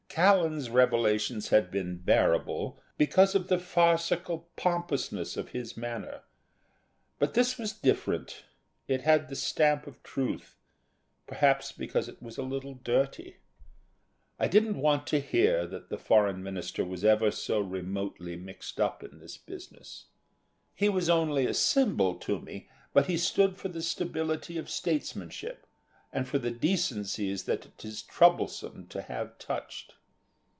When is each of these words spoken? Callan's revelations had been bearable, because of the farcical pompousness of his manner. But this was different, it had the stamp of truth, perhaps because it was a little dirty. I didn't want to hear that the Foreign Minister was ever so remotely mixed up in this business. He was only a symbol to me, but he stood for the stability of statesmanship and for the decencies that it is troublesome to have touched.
Callan's 0.13 0.69
revelations 0.69 1.47
had 1.47 1.71
been 1.71 1.95
bearable, 1.95 2.77
because 2.97 3.33
of 3.33 3.47
the 3.47 3.57
farcical 3.57 4.49
pompousness 4.57 5.37
of 5.37 5.51
his 5.51 5.77
manner. 5.77 6.23
But 7.17 7.33
this 7.33 7.57
was 7.57 7.71
different, 7.71 8.43
it 8.89 9.03
had 9.03 9.29
the 9.29 9.37
stamp 9.37 9.87
of 9.87 10.03
truth, 10.03 10.57
perhaps 11.27 11.71
because 11.71 12.09
it 12.09 12.21
was 12.21 12.37
a 12.37 12.41
little 12.43 12.73
dirty. 12.73 13.37
I 14.37 14.49
didn't 14.49 14.81
want 14.81 15.07
to 15.07 15.21
hear 15.21 15.65
that 15.67 15.87
the 15.87 15.97
Foreign 15.97 16.43
Minister 16.43 16.83
was 16.83 17.05
ever 17.05 17.31
so 17.31 17.61
remotely 17.61 18.35
mixed 18.35 18.81
up 18.81 19.05
in 19.05 19.19
this 19.19 19.37
business. 19.37 20.07
He 20.75 20.89
was 20.89 21.09
only 21.09 21.45
a 21.45 21.53
symbol 21.53 22.15
to 22.15 22.37
me, 22.41 22.67
but 22.91 23.05
he 23.05 23.15
stood 23.17 23.55
for 23.55 23.69
the 23.69 23.81
stability 23.81 24.57
of 24.57 24.69
statesmanship 24.69 25.65
and 26.11 26.27
for 26.27 26.37
the 26.37 26.51
decencies 26.51 27.43
that 27.45 27.65
it 27.65 27.85
is 27.85 28.01
troublesome 28.01 28.87
to 28.87 29.03
have 29.03 29.37
touched. 29.39 29.93